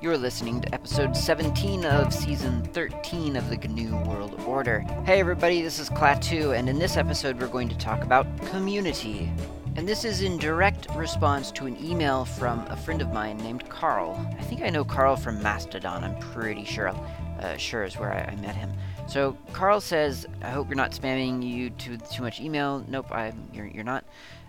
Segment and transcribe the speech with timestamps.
[0.00, 4.82] You're listening to episode 17 of season 13 of the GNU World Order.
[5.04, 9.28] Hey everybody, this is Klaatu, and in this episode we're going to talk about community.
[9.74, 13.68] And this is in direct response to an email from a friend of mine named
[13.68, 14.24] Carl.
[14.38, 16.94] I think I know Carl from Mastodon, I'm pretty sure.
[17.40, 18.72] Uh, sure is where I, I met him.
[19.08, 22.84] So Carl says, I hope you're not spamming you too, too much email.
[22.86, 24.04] Nope, I'm, you're, you're not.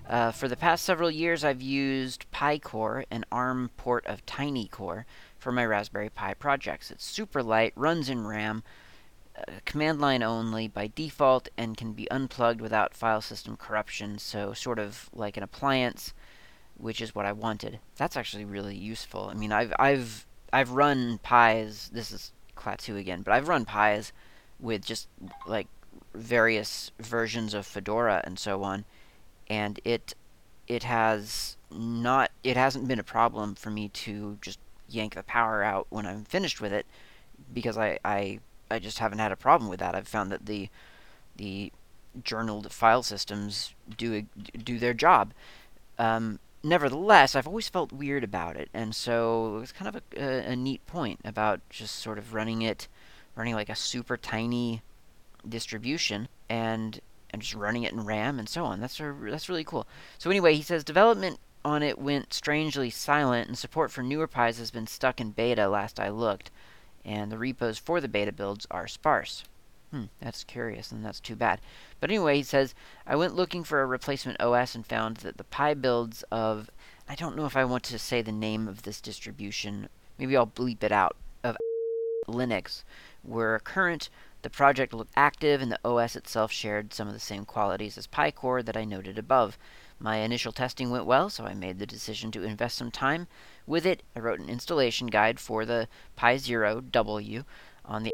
[0.10, 5.06] Uh, for the past several years, I've used PiCore, an ARM port of TinyCore,
[5.40, 6.92] for my Raspberry Pi projects.
[6.92, 8.64] It's super light, runs in RAM,
[9.38, 14.54] uh, command line only by default, and can be unplugged without file system corruption, so
[14.54, 16.14] sort of like an appliance,
[16.78, 17.80] which is what I wanted.
[17.96, 19.30] That's actually really useful.
[19.32, 21.90] I mean, I've I've I've run Pis.
[21.90, 24.12] This is Klaatu again, but I've run Pis
[24.60, 25.08] with just
[25.48, 25.68] like
[26.14, 28.84] various versions of Fedora and so on,
[29.50, 30.14] and it
[30.68, 35.64] it has not it hasn't been a problem for me to just yank the power
[35.64, 36.86] out when I'm finished with it
[37.54, 38.40] because I, I
[38.72, 39.96] I just haven't had a problem with that.
[39.96, 40.70] I've found that the
[41.36, 41.72] the
[42.24, 44.26] journaled file systems do
[44.64, 45.34] do their job.
[45.98, 50.52] Um, nevertheless, I've always felt weird about it, and so it's kind of a, a,
[50.52, 52.88] a, neat point about just sort of running it,
[53.36, 54.82] running like a super tiny
[55.48, 57.00] distribution, and
[57.32, 58.80] and just running it in RAM and so on.
[58.80, 59.88] That's a, that's really cool.
[60.18, 64.58] So anyway, he says development on it went strangely silent, and support for newer Pis
[64.60, 66.52] has been stuck in beta last I looked,
[67.04, 69.44] and the repos for the beta builds are sparse.
[69.92, 71.60] Hmm, that's curious, and that's too bad.
[72.00, 72.76] But anyway, he says,
[73.08, 76.70] I went looking for a replacement OS and found that the Pi builds of,
[77.08, 80.46] I don't know if I want to say the name of this distribution, maybe I'll
[80.46, 81.58] bleep it out, of
[82.28, 82.84] Linux,
[83.24, 84.10] were current.
[84.44, 88.06] The project looked active, and the OS itself shared some of the same qualities as
[88.06, 89.58] PiCore that I noted above.
[90.02, 93.28] My initial testing went well, so I made the decision to invest some time
[93.68, 94.02] with it.
[94.16, 97.44] I wrote an installation guide for the Pi Zero W
[97.84, 98.12] on the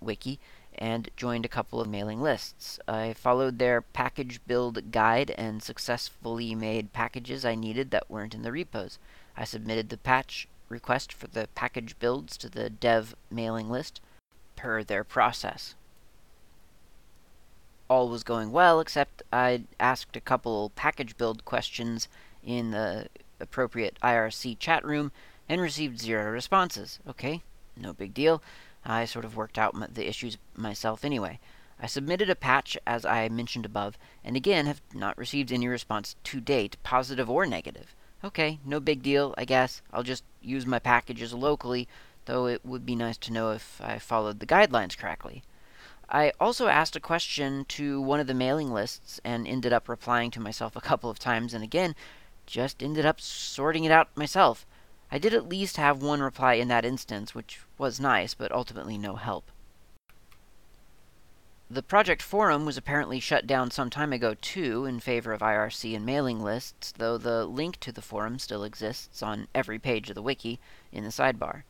[0.00, 0.38] wiki
[0.78, 2.78] and joined a couple of mailing lists.
[2.86, 8.42] I followed their package build guide and successfully made packages I needed that weren't in
[8.42, 9.00] the repos.
[9.36, 14.00] I submitted the patch request for the package builds to the dev mailing list
[14.54, 15.74] per their process
[17.88, 22.08] all was going well, except I asked a couple package build questions
[22.44, 23.08] in the
[23.40, 25.12] appropriate IRC chat room
[25.48, 26.98] and received zero responses.
[27.08, 27.42] Okay,
[27.76, 28.42] no big deal.
[28.84, 31.38] I sort of worked out the issues myself anyway.
[31.80, 36.16] I submitted a patch as I mentioned above, and again have not received any response
[36.24, 37.94] to date, positive or negative.
[38.24, 39.82] Okay, no big deal, I guess.
[39.92, 41.86] I'll just use my packages locally,
[42.24, 45.42] though it would be nice to know if I followed the guidelines correctly.
[46.08, 50.30] I also asked a question to one of the mailing lists and ended up replying
[50.32, 51.96] to myself a couple of times, and again,
[52.46, 54.64] just ended up sorting it out myself.
[55.10, 58.96] I did at least have one reply in that instance, which was nice, but ultimately
[58.96, 59.50] no help.
[61.68, 65.96] The project forum was apparently shut down some time ago, too, in favor of IRC
[65.96, 70.14] and mailing lists, though the link to the forum still exists on every page of
[70.14, 70.60] the wiki
[70.92, 71.64] in the sidebar.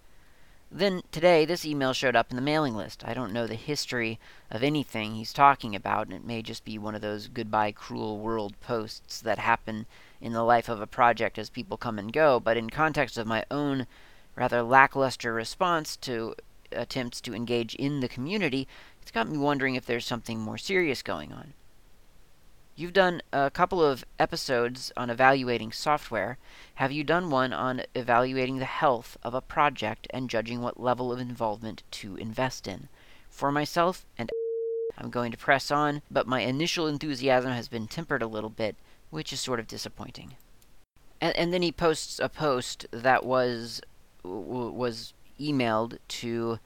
[0.71, 3.04] Then today, this email showed up in the mailing list.
[3.04, 4.19] I don't know the history
[4.50, 8.19] of anything he's talking about, and it may just be one of those goodbye cruel
[8.19, 9.87] world posts that happen
[10.21, 13.26] in the life of a project as people come and go, but in context of
[13.26, 13.87] my own
[14.34, 16.34] rather lackluster response to
[16.72, 18.66] attempts to engage in the community,
[19.00, 21.55] it's got me wondering if there's something more serious going on.
[22.78, 26.37] You've done a couple of episodes on evaluating software.
[26.75, 31.10] Have you done one on evaluating the health of a project and judging what level
[31.10, 32.91] of involvement to invest in?
[33.31, 34.31] For myself and
[34.98, 38.76] I'm going to press on, but my initial enthusiasm has been tempered a little bit,
[39.08, 40.34] which is sort of disappointing.
[41.19, 43.81] And, and then he posts a post that was
[44.22, 46.58] was emailed to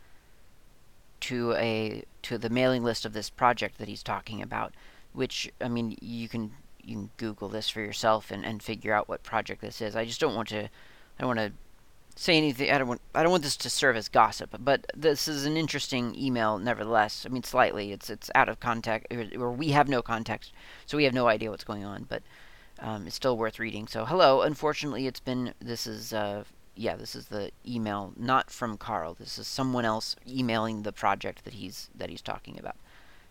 [1.21, 4.75] to a to the mailing list of this project that he's talking about
[5.13, 9.09] which I mean you can you can Google this for yourself and, and figure out
[9.09, 9.97] what project this is.
[9.97, 10.69] I just don't want to I
[11.19, 11.53] don't want to
[12.17, 12.71] say anything.
[12.71, 15.57] I don't want I don't want this to serve as gossip, but this is an
[15.57, 17.25] interesting email nevertheless.
[17.27, 17.93] I mean slightly.
[17.93, 20.53] It's it's out of context or, we have no context,
[20.87, 22.23] so we have no idea what's going on, but
[22.79, 23.87] um, it's still worth reading.
[23.87, 24.43] So hello.
[24.43, 29.15] Unfortunately, it's been this is uh, yeah this is the email not from Carl.
[29.15, 32.77] This is someone else emailing the project that he's that he's talking about.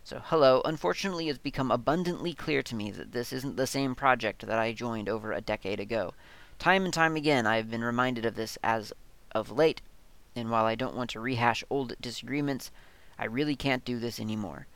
[0.02, 0.62] So, hello.
[0.64, 4.72] Unfortunately, it's become abundantly clear to me that this isn't the same project that I
[4.72, 6.14] joined over a decade ago.
[6.58, 8.92] Time and time again, I have been reminded of this as
[9.32, 9.80] of late,
[10.34, 12.70] and while I don't want to rehash old disagreements,
[13.18, 14.66] I really can't do this anymore.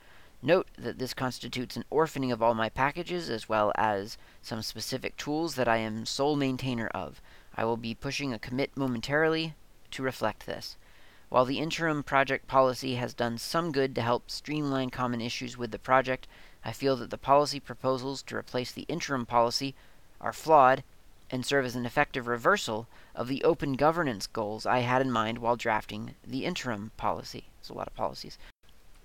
[0.43, 5.17] Note that this constitutes an orphaning of all my packages as well as some specific
[5.17, 7.21] tools that I am sole maintainer of.
[7.57, 9.55] I will be pushing a commit momentarily
[9.93, 10.77] to reflect this.
[11.29, 15.71] While the interim project policy has done some good to help streamline common issues with
[15.71, 16.27] the project,
[16.65, 19.75] I feel that the policy proposals to replace the interim policy
[20.21, 20.83] are flawed
[21.31, 25.39] and serve as an effective reversal of the open governance goals I had in mind
[25.39, 27.45] while drafting the interim policy.
[27.61, 28.39] It's a lot of policies.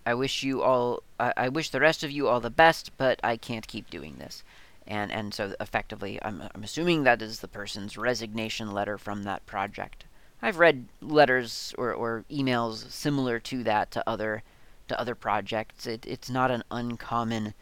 [0.05, 3.19] I wish you all, I, I wish the rest of you all the best, but
[3.23, 4.43] I can't keep doing this.
[4.87, 9.45] And, and so effectively, I'm, I'm assuming that is the person's resignation letter from that
[9.45, 10.05] project.
[10.41, 14.43] I've read letters or, or emails similar to that to other
[14.87, 15.85] to other projects.
[15.85, 17.53] It, it's not an uncommon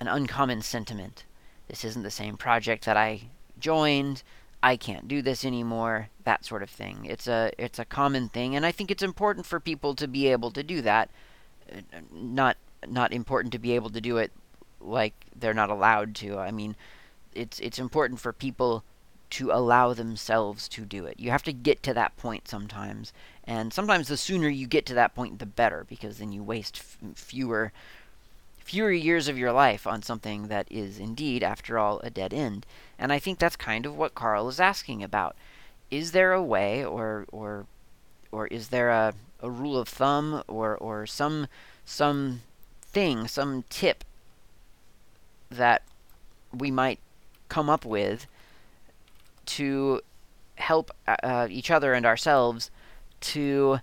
[0.00, 1.24] an uncommon sentiment.
[1.68, 3.22] This isn't the same project that I
[3.58, 4.22] joined.
[4.62, 6.08] I can't do this anymore.
[6.24, 7.04] That sort of thing.
[7.04, 10.28] It's a it's a common thing, and I think it's important for people to be
[10.28, 11.10] able to do that.
[12.12, 12.56] Not
[12.86, 14.32] not important to be able to do it
[14.80, 16.38] like they're not allowed to.
[16.38, 16.76] I mean,
[17.34, 18.84] it's it's important for people
[19.30, 21.20] to allow themselves to do it.
[21.20, 23.12] You have to get to that point sometimes,
[23.44, 26.78] and sometimes the sooner you get to that point, the better, because then you waste
[26.78, 27.72] f- fewer
[28.58, 32.66] fewer years of your life on something that is indeed, after all, a dead end.
[32.98, 35.34] And I think that's kind of what Carl is asking about.
[35.90, 37.66] Is there a way, or or
[38.30, 41.46] or is there a, a rule of thumb, or or some
[41.84, 42.42] some
[42.82, 44.04] thing, some tip
[45.50, 45.82] that
[46.52, 46.98] we might
[47.48, 48.26] come up with
[49.48, 50.00] to
[50.56, 52.70] help uh, uh, each other and ourselves
[53.20, 53.80] to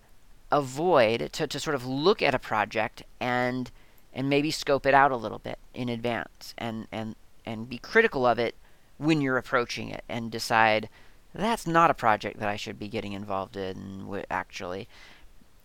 [0.51, 3.71] avoid to, to sort of look at a project and
[4.13, 7.15] and maybe scope it out a little bit in advance and and
[7.45, 8.55] and be critical of it
[8.97, 10.87] when you're approaching it and decide
[11.33, 14.87] that's not a project that I should be getting involved in actually.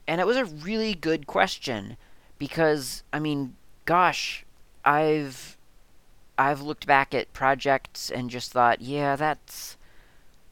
[0.09, 1.97] And it was a really good question
[2.39, 3.55] because I mean,
[3.85, 4.45] gosh,
[4.85, 5.57] I've
[6.37, 9.77] I've looked back at projects and just thought, yeah, that's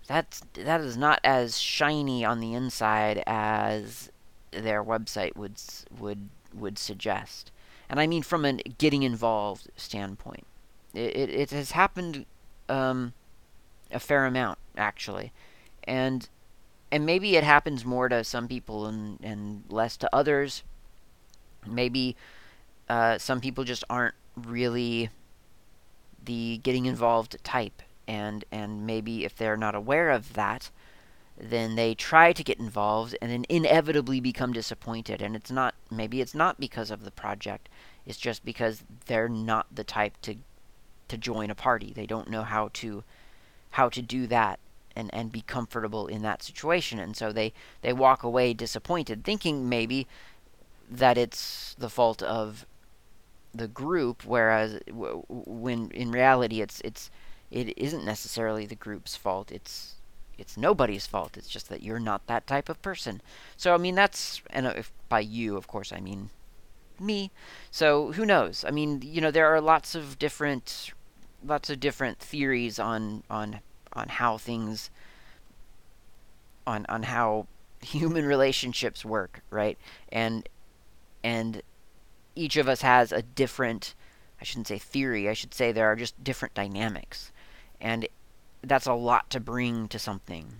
[0.08, 4.10] that's that is not as shiny on the inside as
[4.50, 5.60] their website would
[5.96, 7.52] would would suggest.
[7.88, 10.46] And I mean from a getting involved standpoint.
[10.94, 12.25] It, it, it has happened
[12.70, 13.12] um,
[13.93, 15.31] a fair amount actually,
[15.84, 16.28] and
[16.90, 20.64] and maybe it happens more to some people and and less to others.
[21.66, 22.16] Maybe
[22.88, 25.10] uh, some people just aren't really
[26.25, 30.70] the getting involved type and and maybe if they're not aware of that
[31.40, 35.22] then they try to get involved and then inevitably become disappointed.
[35.22, 37.69] And it's not maybe it's not because of the project.
[38.05, 40.37] It's just because they're not the type to
[41.08, 41.93] to join a party.
[41.94, 43.05] They don't know how to
[43.70, 44.58] how to do that
[44.96, 46.99] and and be comfortable in that situation.
[46.99, 47.52] And so they
[47.82, 50.08] they walk away disappointed thinking maybe
[50.90, 52.66] that it's the fault of
[53.55, 57.10] the group whereas w- when in reality it's it's
[57.50, 59.50] it isn't necessarily the group's fault.
[59.50, 59.94] It's
[60.36, 61.36] it's nobody's fault.
[61.36, 63.20] It's just that you're not that type of person.
[63.56, 66.30] So I mean that's and uh, if by you, of course, I mean
[67.00, 67.30] me.
[67.70, 68.64] So who knows?
[68.66, 70.92] I mean, you know, there are lots of different
[71.44, 73.60] lots of different theories on on
[73.92, 74.90] on how things
[76.66, 77.46] on on how
[77.82, 79.78] human relationships work, right?
[80.10, 80.48] And
[81.24, 81.62] and
[82.36, 83.94] each of us has a different
[84.40, 87.32] I shouldn't say theory, I should say there are just different dynamics
[87.80, 88.08] and
[88.62, 90.52] that's a lot to bring to something.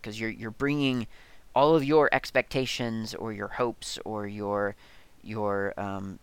[0.00, 1.06] Because you're you're bringing
[1.54, 4.76] all of your expectations or your hopes or your
[5.22, 6.18] your um,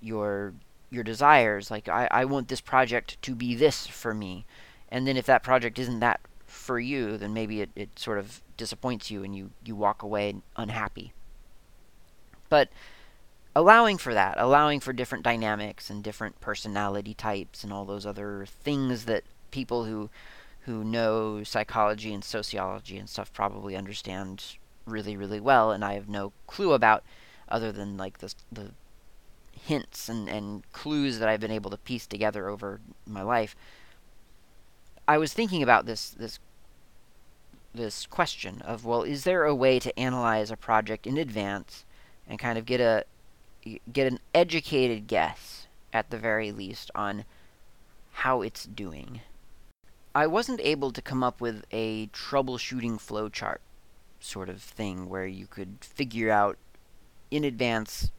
[0.00, 0.54] your
[0.90, 1.70] your desires.
[1.70, 4.44] Like I, I want this project to be this for me.
[4.88, 8.40] And then if that project isn't that for you then maybe it, it sort of
[8.56, 11.12] disappoints you and you, you walk away unhappy.
[12.48, 12.68] But
[13.56, 18.44] allowing for that, allowing for different dynamics and different personality types and all those other
[18.46, 20.10] things that people who
[20.66, 26.06] who know psychology and sociology and stuff probably understand really really well and I have
[26.06, 27.02] no clue about
[27.48, 28.72] other than like the the
[29.52, 33.56] hints and, and clues that I've been able to piece together over my life.
[35.08, 36.38] I was thinking about this this
[37.74, 41.86] this question of well is there a way to analyze a project in advance
[42.28, 43.06] and kind of get a
[43.92, 47.24] get an educated guess, at the very least, on
[48.12, 49.20] how it's doing.
[50.14, 53.58] I wasn't able to come up with a troubleshooting flowchart
[54.20, 56.56] sort of thing where you could figure out
[57.30, 58.10] in advance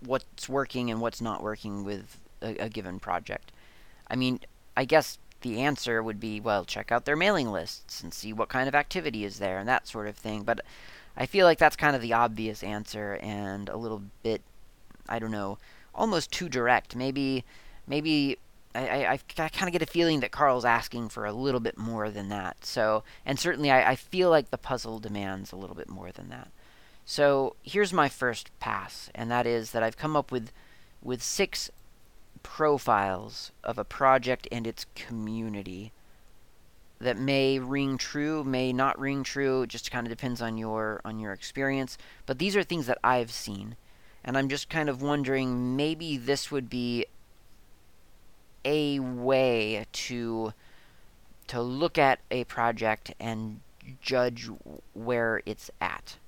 [0.00, 3.52] what's working and what's not working with a, a given project.
[4.08, 4.40] I mean,
[4.76, 8.48] I guess the answer would be well, check out their mailing lists and see what
[8.48, 10.42] kind of activity is there and that sort of thing.
[10.42, 10.60] But
[11.16, 14.42] I feel like that's kind of the obvious answer and a little bit
[15.08, 15.58] I don't know,
[15.94, 16.96] almost too direct.
[16.96, 17.44] Maybe
[17.86, 18.38] maybe
[18.74, 21.78] I, I, I kind of get a feeling that Carl's asking for a little bit
[21.78, 22.64] more than that.
[22.64, 26.28] So, and certainly I, I feel like the puzzle demands a little bit more than
[26.28, 26.48] that.
[27.04, 30.52] So here's my first pass, and that is that I've come up with
[31.02, 31.70] with six
[32.42, 35.92] profiles of a project and its community
[37.00, 39.66] that may ring true, may not ring true.
[39.66, 41.96] Just kind of depends on your on your experience.
[42.26, 43.76] But these are things that I've seen,
[44.24, 47.06] and I'm just kind of wondering maybe this would be
[48.64, 50.52] a way to
[51.46, 53.60] to look at a project and
[54.02, 54.50] judge
[54.92, 56.18] where it's at.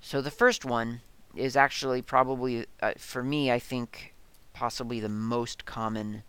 [0.00, 1.02] So the first one
[1.36, 4.14] is actually probably uh, for me I think
[4.52, 6.22] possibly the most common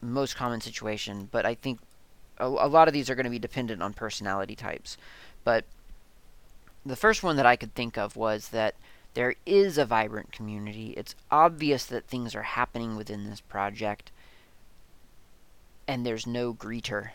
[0.00, 1.80] most common situation, but I think
[2.38, 4.96] a, a lot of these are going to be dependent on personality types.
[5.44, 5.64] But
[6.86, 8.74] the first one that I could think of was that
[9.18, 10.94] there is a vibrant community.
[10.96, 14.12] It's obvious that things are happening within this project,
[15.88, 17.10] and there's no greeter.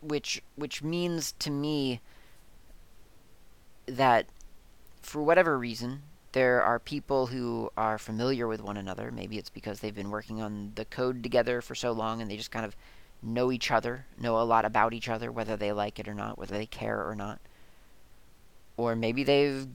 [0.00, 2.00] Which which means to me
[3.86, 4.26] that
[5.02, 9.10] for whatever reason, there are people who are familiar with one another.
[9.10, 12.36] Maybe it's because they've been working on the code together for so long and they
[12.36, 12.76] just kind of
[13.24, 16.38] know each other, know a lot about each other, whether they like it or not,
[16.38, 17.40] whether they care or not.
[18.76, 19.66] Or maybe they've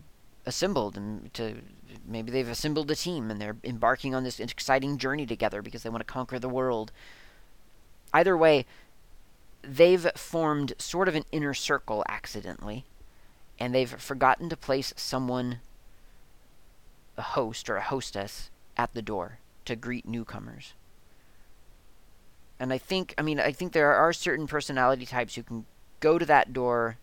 [0.48, 1.62] assembled and to
[2.08, 5.90] maybe they've assembled a team and they're embarking on this exciting journey together because they
[5.90, 6.92] want to conquer the world.
[8.14, 8.66] Either way,
[9.62, 12.86] they've formed sort of an inner circle accidentally
[13.60, 15.60] and they've forgotten to place someone,
[17.18, 20.74] a host or a hostess, at the door to greet newcomers.
[22.60, 25.66] And I think, I mean, I think there are certain personality types who can
[26.00, 26.98] go to that door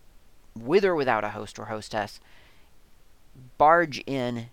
[0.56, 2.20] with or without a host or hostess,
[3.58, 4.46] barge in,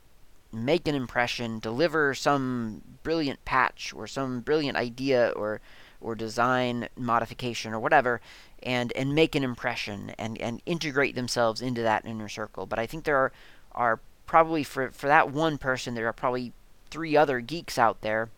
[0.52, 5.62] make an impression, deliver some brilliant patch or some brilliant idea or
[6.00, 8.20] or design modification or whatever
[8.64, 12.66] and and make an impression and and integrate themselves into that inner circle.
[12.66, 13.32] But I think there are
[13.74, 16.54] are probably for for that one person there are probably
[16.90, 18.30] three other geeks out there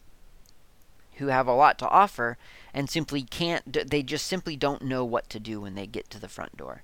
[1.18, 2.38] who have a lot to offer
[2.74, 6.20] and simply can't they just simply don't know what to do when they get to
[6.20, 6.84] the front door.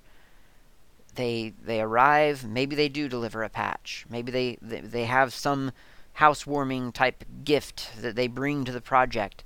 [1.19, 4.05] They they arrive, maybe they do deliver a patch.
[4.09, 5.71] Maybe they they, they have some
[6.13, 9.43] housewarming type gift that they bring to the project.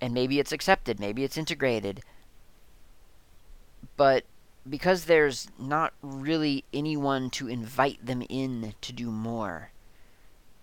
[0.00, 2.02] And maybe it's accepted, maybe it's integrated
[3.96, 4.24] but
[4.68, 9.70] because there's not really anyone to invite them in to do more,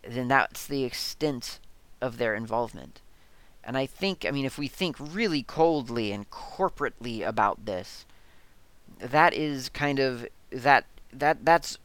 [0.07, 1.59] then that's the extent
[2.01, 3.01] of their involvement.
[3.63, 8.05] And I think, I mean, if we think really coldly and corporately about this,
[9.00, 11.77] that is kind of that that that's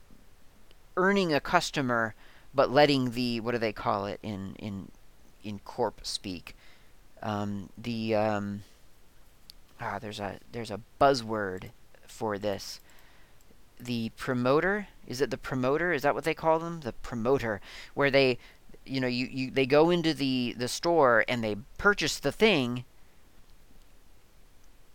[0.96, 2.14] earning a customer,
[2.54, 4.90] but letting the what do they call it in in
[5.42, 6.54] in corp speak,
[7.22, 8.62] um, the um,
[9.80, 11.70] ah, there's a there's a buzzword
[12.06, 12.80] for this.
[13.80, 15.92] The promoter is it the promoter?
[15.92, 16.80] Is that what they call them?
[16.80, 17.62] The promoter,
[17.94, 18.38] where they,
[18.84, 22.84] you know, you, you they go into the the store and they purchase the thing,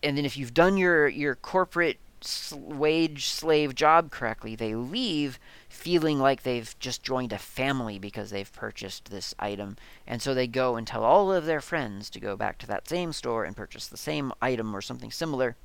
[0.04, 2.00] and then if you've done your your corporate
[2.54, 8.54] wage slave job correctly, they leave feeling like they've just joined a family because they've
[8.54, 9.76] purchased this item.
[10.08, 12.88] And so they go and tell all of their friends to go back to that
[12.88, 15.56] same store and purchase the same item or something similar.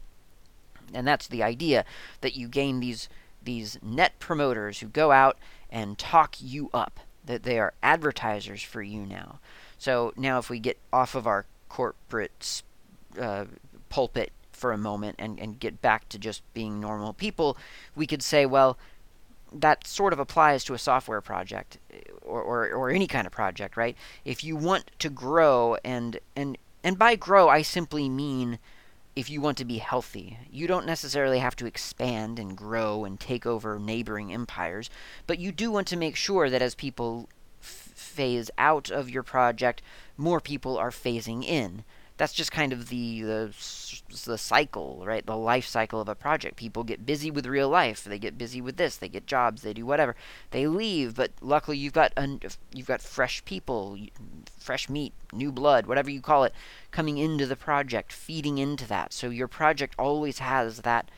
[0.92, 1.84] And that's the idea
[2.22, 3.08] that you gain these
[3.42, 5.38] these net promoters who go out
[5.70, 7.00] and talk you up.
[7.24, 9.38] That they are advertisers for you now.
[9.76, 12.62] So now if we get off of our corporate
[13.20, 13.44] uh,
[13.88, 17.56] pulpit for a moment and, and get back to just being normal people,
[17.94, 18.76] we could say, well,
[19.52, 23.32] that sort of applies to a software project eh, or, or, or any kind of
[23.32, 23.96] project, right?
[24.24, 28.58] If you want to grow and and and by grow I simply mean
[29.16, 30.38] if you want to be healthy.
[30.48, 34.90] You don't necessarily have to expand and grow and take over neighboring empires,
[35.26, 37.28] but you do want to make sure that as people
[37.60, 39.82] f- phase out of your project,
[40.16, 41.82] more people are phasing in
[42.18, 43.54] that's just kind of the, the
[44.26, 45.24] the cycle, right?
[45.24, 46.56] The life cycle of a project.
[46.56, 48.02] People get busy with real life.
[48.02, 48.96] They get busy with this.
[48.96, 49.62] They get jobs.
[49.62, 50.16] They do whatever.
[50.50, 52.40] They leave, but luckily you've got un-
[52.74, 53.96] you've got fresh people,
[54.58, 56.52] fresh meat, new blood, whatever you call it,
[56.90, 59.12] coming into the project, feeding into that.
[59.12, 61.10] So your project always has that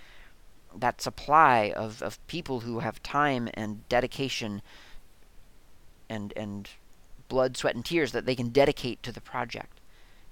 [0.77, 4.61] that supply of, of people who have time and dedication
[6.11, 6.69] and and
[7.29, 9.80] blood, sweat, and tears that they can dedicate to the project.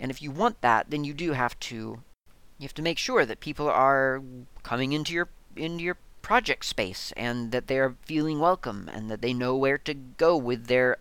[0.00, 2.02] And if you want that, then you do have to
[2.58, 4.22] you have to make sure that people are
[4.62, 9.32] coming into your into your project space and that they're feeling welcome and that they
[9.32, 10.98] know where to go with their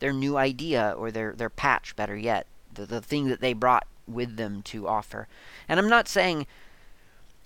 [0.00, 3.86] their new idea or their their patch, better yet, the the thing that they brought
[4.06, 5.28] with them to offer.
[5.68, 6.46] And I'm not saying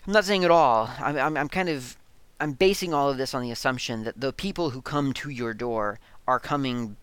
[0.07, 0.91] I'm not saying at all.
[0.99, 1.97] I'm I'm, I'm kind of
[2.41, 5.55] I'm basing all of this on the assumption that the people who come to your
[5.55, 6.97] door are coming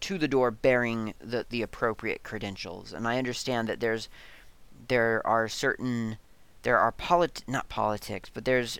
[0.00, 2.92] to the door bearing the, the appropriate credentials.
[2.92, 4.08] And I understand that there's
[4.88, 6.18] there are certain
[6.62, 8.78] there are polit not politics, but there's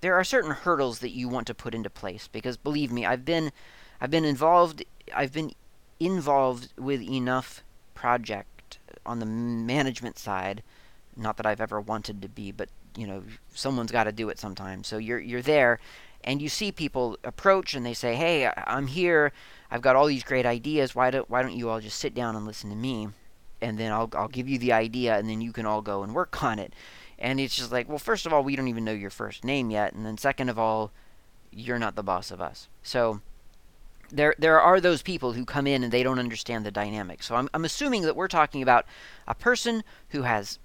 [0.00, 3.24] there are certain hurdles that you want to put into place because believe me, I've
[3.24, 3.52] been
[4.00, 5.52] I've been involved I've been
[5.98, 7.62] involved with enough
[7.94, 10.62] project on the management side,
[11.16, 13.22] not that I've ever wanted to be, but you know,
[13.54, 14.86] someone's got to do it sometimes.
[14.86, 15.78] So you're you're there
[16.24, 19.32] and you see people approach and they say, "Hey, I'm here.
[19.70, 20.94] I've got all these great ideas.
[20.94, 23.08] Why don't why don't you all just sit down and listen to me?"
[23.60, 26.14] And then I'll I'll give you the idea and then you can all go and
[26.14, 26.72] work on it.
[27.18, 29.70] And it's just like, well, first of all, we don't even know your first name
[29.70, 30.92] yet, and then second of all,
[31.50, 32.68] you're not the boss of us.
[32.82, 33.22] So
[34.10, 37.22] there there are those people who come in and they don't understand the dynamic.
[37.22, 38.86] So I'm I'm assuming that we're talking about
[39.26, 40.58] a person who has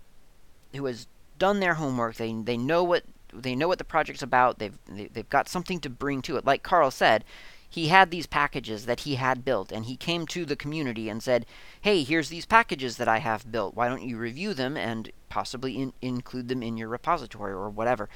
[0.76, 2.16] who has done their homework.
[2.16, 3.04] They they know what
[3.34, 4.60] they know what the project's about.
[4.60, 6.46] They've they've got something to bring to it.
[6.46, 7.24] Like Carl said,
[7.72, 11.24] he had these packages that he had built and he came to the community and
[11.24, 11.46] said,
[11.80, 13.76] "Hey, here's these packages that I have built.
[13.76, 18.10] Why don't you review them and possibly in, include them in your repository or whatever?"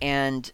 [0.00, 0.50] And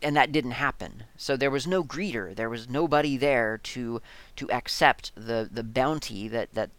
[0.00, 1.04] and that didn't happen.
[1.16, 2.34] So there was no greeter.
[2.34, 4.00] There was nobody there to
[4.36, 6.70] to accept the the bounty that that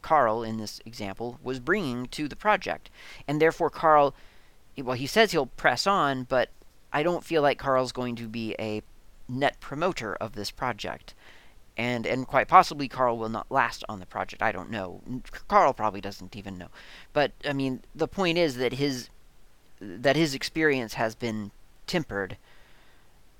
[0.00, 2.88] Carl in this example was bringing to the project.
[3.26, 4.14] And therefore Carl
[4.78, 6.48] well he says he'll press on, but
[6.90, 8.82] I don't feel like Carl's going to be a
[9.28, 11.14] net promoter of this project.
[11.76, 14.42] And and quite possibly Carl will not last on the project.
[14.42, 15.00] I don't know.
[15.46, 16.68] Carl probably doesn't even know.
[17.12, 19.10] But I mean, the point is that his
[19.80, 21.52] that his experience has been
[21.86, 22.36] tempered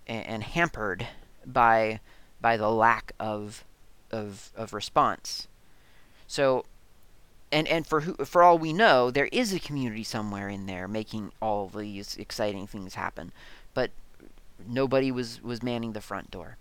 [0.07, 1.09] and, and hampered
[1.45, 2.01] by
[2.41, 3.65] by the lack of
[4.13, 5.49] of of response.
[6.29, 6.65] So
[7.51, 10.87] and and for who, for all we know, there is a community somewhere in there
[10.87, 13.33] making all these exciting things happen.
[13.75, 13.91] But
[14.67, 16.57] nobody was was manning the front door.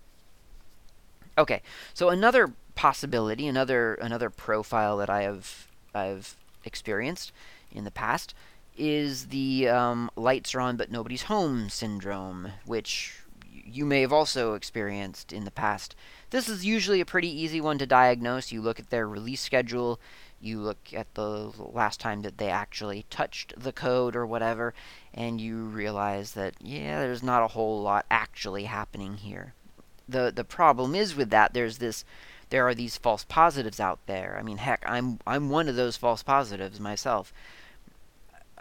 [1.36, 1.62] Okay,
[1.94, 7.32] so another possibility, another another profile that I have I've experienced
[7.72, 8.34] in the past
[8.76, 13.18] is the um, lights are on but nobody's home syndrome, which
[13.64, 15.94] you may have also experienced in the past.
[16.30, 18.52] This is usually a pretty easy one to diagnose.
[18.52, 20.00] You look at their release schedule,
[20.40, 24.74] you look at the last time that they actually touched the code or whatever,
[25.12, 29.54] and you realize that, yeah, there's not a whole lot actually happening here.
[30.08, 32.04] The, the problem is with that, there's this,
[32.50, 34.36] there are these false positives out there.
[34.38, 37.32] I mean, heck, I'm, I'm one of those false positives myself.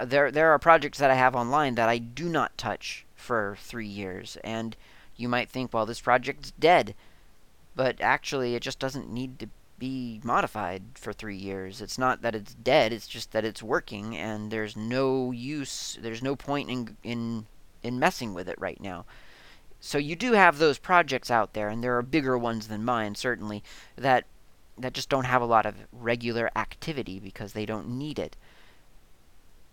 [0.04, 3.88] There, there are projects that I have online that I do not touch for three
[3.88, 4.76] years, and
[5.16, 6.96] you might think, well, this project's dead.
[7.76, 11.82] But actually, it just doesn't need to be modified for three years.
[11.82, 16.24] It's not that it's dead, it's just that it's working and there's no use, there's
[16.24, 17.46] no point in, in,
[17.84, 19.06] in messing with it right now.
[19.80, 23.16] So you do have those projects out there, and there are bigger ones than mine,
[23.16, 23.64] certainly,
[23.96, 24.26] that
[24.80, 28.36] that just don't have a lot of regular activity because they don't need it.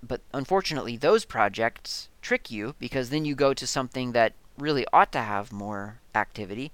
[0.02, 5.12] But unfortunately, those projects trick you because then you go to something that really ought
[5.12, 6.72] to have more activity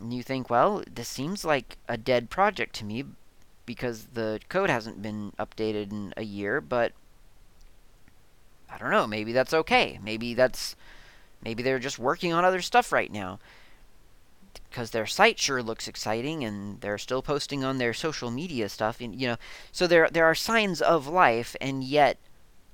[0.00, 3.04] and you think, well, this seems like a dead project to me
[3.66, 6.92] because the code hasn't been updated in a year, but
[8.68, 10.00] I don't know, maybe that's okay.
[10.02, 10.74] Maybe that's
[11.42, 13.38] maybe they're just working on other stuff right now.
[14.68, 19.00] Because their site sure looks exciting and they're still posting on their social media stuff
[19.00, 19.36] and you know
[19.70, 22.18] so there there are signs of life and yet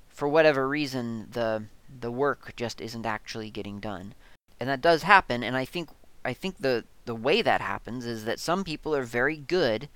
[0.08, 1.64] for whatever reason the
[2.00, 4.14] the work just isn't actually getting done.
[4.60, 5.90] And that does happen and I think
[6.26, 9.88] I think the the way that happens is that some people are very good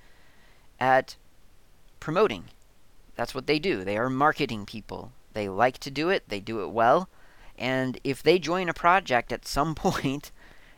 [0.79, 1.17] at
[1.99, 2.45] promoting.
[3.17, 3.83] That's what they do.
[3.83, 5.11] They are marketing people.
[5.33, 7.09] They like to do it, they do it well,
[7.57, 10.31] and if they join a project at some point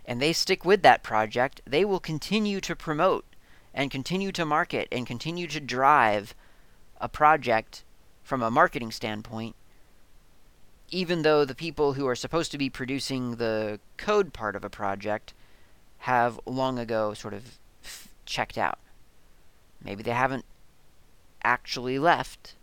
[0.05, 3.25] and they stick with that project, they will continue to promote
[3.73, 6.33] and continue to market and continue to drive
[6.99, 7.83] a project
[8.23, 9.55] from a marketing standpoint
[10.93, 14.69] even though the people who are supposed to be producing the code part of a
[14.69, 15.33] project
[16.03, 17.57] have long ago sort of
[18.25, 18.77] checked out.
[19.81, 20.43] Maybe they haven't
[21.45, 22.55] actually left,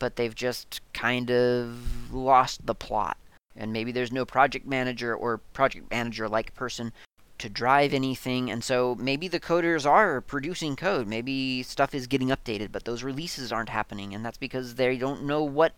[0.00, 3.16] but they've just kind of lost the plot.
[3.54, 6.92] And maybe there's no project manager or project manager like person
[7.38, 11.06] to drive anything, and so maybe the coders are producing code.
[11.06, 15.22] Maybe stuff is getting updated, but those releases aren't happening, and that's because they don't
[15.22, 15.72] know what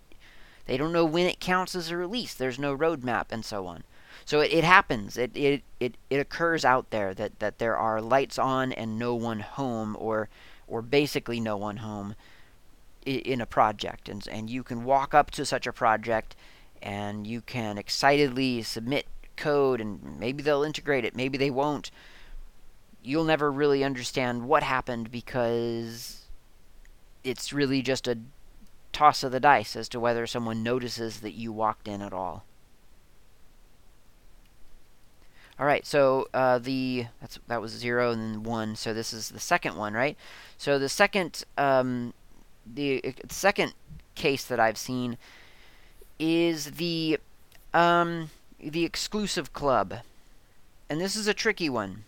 [0.64, 2.32] they don't know when it counts as a release.
[2.32, 3.84] There's no roadmap and so on.
[4.24, 5.16] So it, it happens.
[5.16, 9.14] It, it it it occurs out there that that there are lights on and no
[9.14, 10.28] one home, or
[10.66, 12.14] or basically no one home
[13.04, 16.36] in a project, and and you can walk up to such a project,
[16.82, 21.90] and you can excitedly submit code, and maybe they'll integrate it, maybe they won't.
[23.02, 26.26] You'll never really understand what happened because
[27.24, 28.18] it's really just a
[28.92, 32.44] toss of the dice as to whether someone notices that you walked in at all.
[35.60, 38.76] All right, so uh, the that's that was zero and then one.
[38.76, 40.16] So this is the second one, right?
[40.56, 42.14] So the second um,
[42.64, 43.74] the uh, second
[44.14, 45.18] case that I've seen
[46.18, 47.20] is the
[47.74, 49.96] um, the exclusive club,
[50.88, 52.04] and this is a tricky one.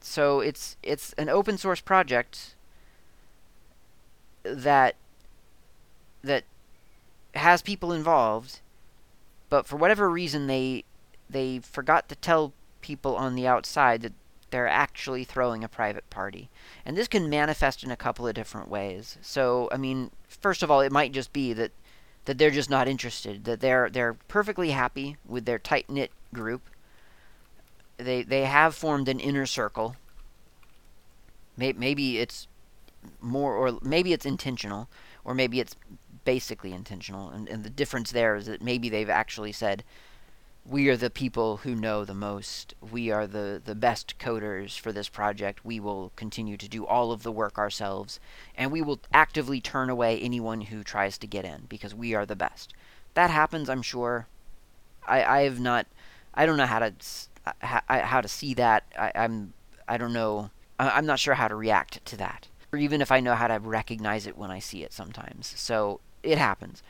[0.00, 2.54] So it's it's an open source project
[4.42, 4.96] that
[6.24, 6.44] that
[7.34, 8.60] has people involved,
[9.50, 10.84] but for whatever reason they
[11.28, 14.12] they forgot to tell people on the outside that
[14.50, 16.50] they're actually throwing a private party.
[16.84, 19.16] And this can manifest in a couple of different ways.
[19.22, 21.72] So, I mean, first of all, it might just be that
[22.26, 26.62] that they're just not interested, that they're they're perfectly happy with their tight-knit group.
[27.96, 29.96] They they have formed an inner circle.
[31.56, 32.48] Maybe it's
[33.20, 34.88] more or maybe it's intentional
[35.24, 35.76] or maybe it's
[36.24, 39.84] basically intentional and, and the difference there is that maybe they've actually said
[40.68, 42.74] we are the people who know the most.
[42.80, 45.64] We are the, the best coders for this project.
[45.64, 48.20] We will continue to do all of the work ourselves,
[48.54, 52.26] and we will actively turn away anyone who tries to get in because we are
[52.26, 52.74] the best.
[53.14, 54.26] That happens, I'm sure.
[55.06, 55.86] I, I have not.
[56.34, 56.92] I don't know how to
[57.60, 58.84] how, to see that.
[58.96, 59.54] I, I'm
[59.88, 60.50] I don't know.
[60.78, 63.58] I'm not sure how to react to that, or even if I know how to
[63.58, 65.52] recognize it when I see it sometimes.
[65.56, 66.82] So it happens.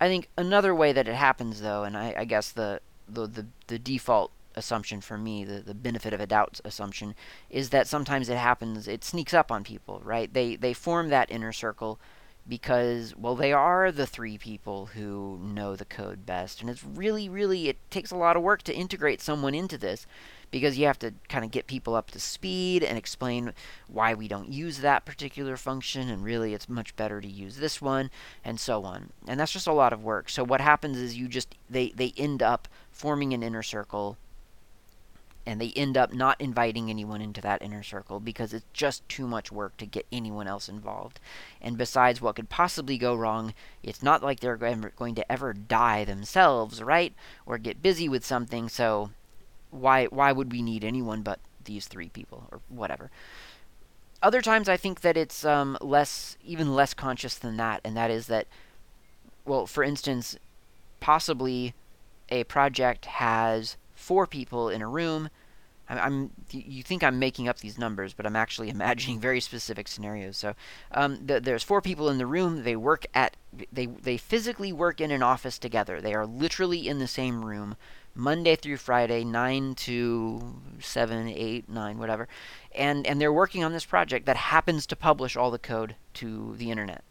[0.00, 3.46] I think another way that it happens, though, and I, I guess the the, the,
[3.66, 7.14] the default assumption for me, the, the benefit of a doubt assumption,
[7.50, 10.32] is that sometimes it happens, it sneaks up on people, right?
[10.32, 11.98] They, they form that inner circle
[12.46, 16.60] because, well, they are the three people who know the code best.
[16.60, 20.06] And it's really, really, it takes a lot of work to integrate someone into this
[20.54, 23.52] because you have to kind of get people up to speed and explain
[23.88, 27.82] why we don't use that particular function and really it's much better to use this
[27.82, 28.08] one
[28.44, 29.10] and so on.
[29.26, 30.28] And that's just a lot of work.
[30.28, 34.16] So what happens is you just they they end up forming an inner circle
[35.44, 39.26] and they end up not inviting anyone into that inner circle because it's just too
[39.26, 41.18] much work to get anyone else involved.
[41.60, 46.04] And besides what could possibly go wrong, it's not like they're going to ever die
[46.04, 47.12] themselves, right?
[47.44, 49.10] Or get busy with something, so
[49.74, 53.10] why why would we need anyone but these three people or whatever?
[54.22, 58.10] Other times I think that it's um, less even less conscious than that, and that
[58.10, 58.46] is that
[59.44, 60.36] well, for instance,
[61.00, 61.74] possibly
[62.30, 65.28] a project has four people in a room.
[65.86, 69.88] I'm, I'm, you think I'm making up these numbers, but I'm actually imagining very specific
[69.88, 70.36] scenarios.
[70.36, 70.54] So
[70.92, 72.62] um, th- there's four people in the room.
[72.62, 73.36] They work at
[73.72, 76.00] they they physically work in an office together.
[76.00, 77.76] They are literally in the same room,
[78.14, 82.28] Monday through Friday, 9 to 7, 8, 9, whatever.
[82.74, 86.54] And, and they're working on this project that happens to publish all the code to
[86.56, 87.02] the internet.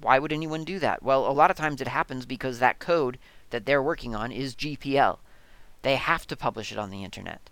[0.00, 1.02] Why would anyone do that?
[1.02, 3.18] Well, a lot of times it happens because that code
[3.50, 5.18] that they're working on is GPL.
[5.82, 7.50] They have to publish it on the internet.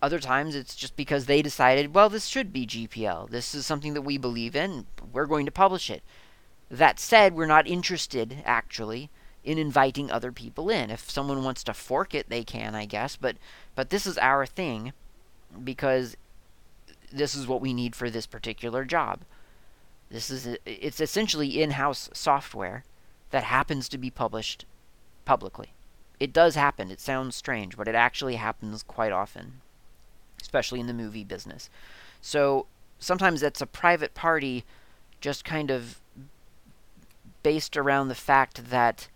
[0.00, 3.30] Other times it's just because they decided, well, this should be GPL.
[3.30, 4.86] This is something that we believe in.
[5.12, 6.02] We're going to publish it.
[6.70, 9.10] That said, we're not interested, actually,
[9.48, 10.90] in inviting other people in.
[10.90, 13.36] If someone wants to fork it, they can, I guess, but
[13.74, 14.92] but this is our thing
[15.64, 16.18] because
[17.10, 19.20] this is what we need for this particular job.
[20.10, 22.84] This is it's essentially in-house software
[23.30, 24.66] that happens to be published
[25.24, 25.72] publicly.
[26.20, 26.90] It does happen.
[26.90, 29.62] It sounds strange, but it actually happens quite often,
[30.42, 31.70] especially in the movie business.
[32.20, 32.66] So
[32.98, 34.66] sometimes it's a private party
[35.22, 36.02] just kind of
[37.42, 39.08] based around the fact that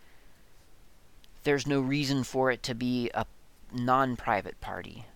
[1.45, 3.27] there's no reason for it to be a
[3.73, 5.07] non-private party.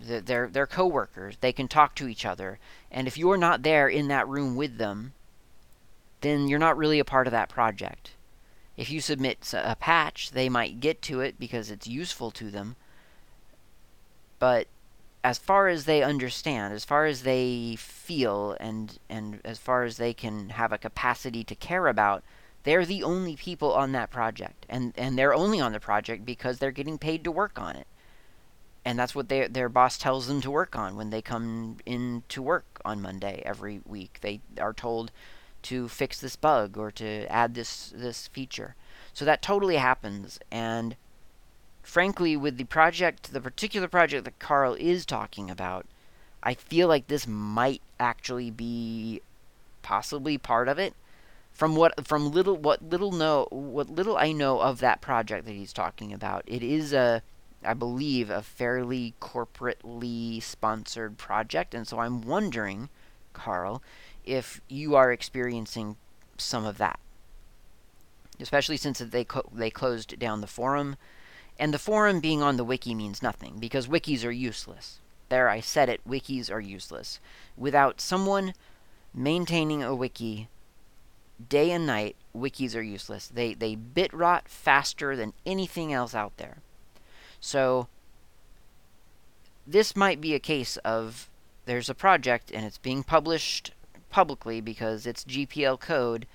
[0.00, 1.36] They're they're coworkers.
[1.40, 2.58] They can talk to each other,
[2.90, 5.12] and if you're not there in that room with them,
[6.20, 8.10] then you're not really a part of that project.
[8.76, 12.74] If you submit a patch, they might get to it because it's useful to them.
[14.40, 14.66] But
[15.22, 19.96] as far as they understand, as far as they feel, and and as far as
[19.96, 22.24] they can have a capacity to care about,
[22.64, 26.58] they're the only people on that project, and and they're only on the project because
[26.58, 27.86] they're getting paid to work on it,
[28.84, 32.22] and that's what their their boss tells them to work on when they come in
[32.28, 34.18] to work on Monday every week.
[34.20, 35.12] They are told
[35.62, 38.74] to fix this bug or to add this this feature.
[39.12, 40.96] So that totally happens, and
[41.82, 45.86] frankly, with the project, the particular project that Carl is talking about,
[46.42, 49.20] I feel like this might actually be
[49.82, 50.94] possibly part of it.
[51.54, 55.54] From what from little what little know what little I know of that project that
[55.54, 57.22] he's talking about, it is a
[57.64, 62.90] I believe a fairly corporately sponsored project, and so I'm wondering,
[63.32, 63.82] Carl,
[64.24, 65.96] if you are experiencing
[66.36, 66.98] some of that,
[68.40, 70.96] especially since they co- they closed down the forum,
[71.58, 74.98] and the forum being on the wiki means nothing because wikis are useless.
[75.28, 76.00] There, I said it.
[76.06, 77.20] Wikis are useless.
[77.56, 78.54] Without someone
[79.14, 80.48] maintaining a wiki
[81.48, 83.28] day and night, wikis are useless.
[83.28, 86.58] They they bit rot faster than anything else out there.
[87.40, 87.88] So
[89.66, 91.28] this might be a case of
[91.66, 93.72] there's a project and it's being published
[94.10, 96.26] publicly because it's GPL code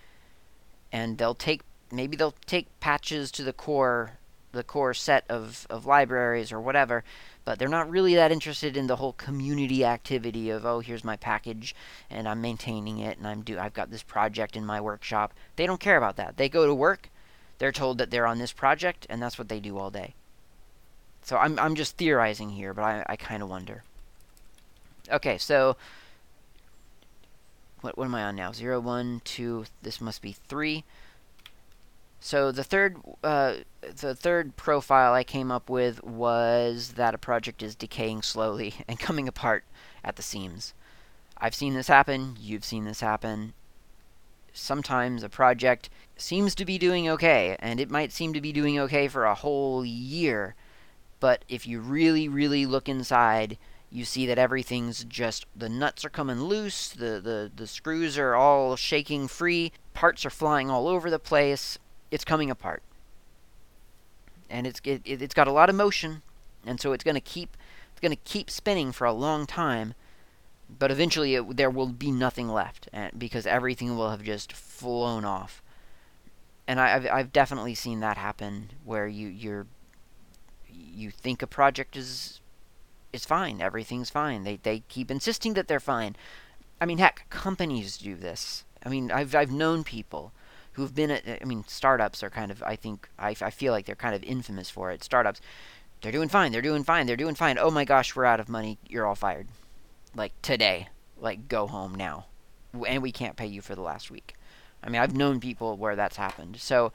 [0.92, 4.18] and they'll take maybe they'll take patches to the core
[4.52, 7.04] the core set of, of libraries or whatever
[7.50, 11.16] but they're not really that interested in the whole community activity of oh here's my
[11.16, 11.74] package
[12.08, 15.34] and I'm maintaining it and I'm do I've got this project in my workshop.
[15.56, 16.38] They don't care about that.
[16.38, 17.10] They go to work,
[17.58, 20.14] they're told that they're on this project and that's what they do all day.
[21.24, 23.82] So I'm I'm just theorizing here, but I I kind of wonder.
[25.12, 25.76] Okay, so
[27.82, 28.52] what what am I on now?
[28.52, 29.66] Zero, one, two.
[29.82, 30.84] This must be three.
[32.20, 37.64] So the third, uh, the third profile I came up with was that a project
[37.64, 39.64] is decaying slowly and coming apart
[40.04, 40.74] at the seams.
[41.38, 42.36] I've seen this happen.
[42.40, 43.54] You've seen this happen.
[44.52, 48.78] Sometimes a project seems to be doing okay, and it might seem to be doing
[48.80, 50.56] okay for a whole year.
[51.22, 53.58] But if you really, really look inside,
[53.90, 58.36] you see that everything's just the nuts are coming loose, the, the, the screws are
[58.36, 61.80] all shaking free, parts are flying all over the place,
[62.12, 62.82] it's coming apart.
[64.50, 66.22] And it's it, it's got a lot of motion,
[66.66, 67.56] and so it's going to keep
[67.92, 69.94] it's going to keep spinning for a long time.
[70.78, 75.26] But eventually, it, there will be nothing left eh, because everything will have just flown
[75.26, 75.64] off.
[76.68, 79.68] And I, have I've definitely seen that happen where you you're
[80.72, 82.42] you think a project is
[83.12, 84.44] is fine, everything's fine.
[84.44, 86.16] They they keep insisting that they're fine.
[86.82, 88.64] I mean, heck, companies do this.
[88.84, 90.32] I mean, I've I've known people
[90.80, 93.86] who've been at, I mean, startups are kind of, I think, I, I feel like
[93.86, 95.04] they're kind of infamous for it.
[95.04, 95.42] Startups,
[96.02, 97.58] they're doing fine, they're doing fine, they're doing fine.
[97.60, 99.48] Oh my gosh, we're out of money, you're all fired.
[100.16, 100.88] Like today.
[101.20, 102.28] Like, go home now.
[102.88, 104.36] And we can't pay you for the last week.
[104.82, 106.58] I mean, I've known people where that's happened.
[106.58, 106.94] So,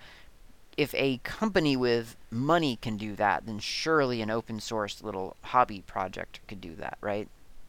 [0.78, 5.82] if a company with money can do that, then surely an open source little hobby
[5.86, 7.28] project could do that, right?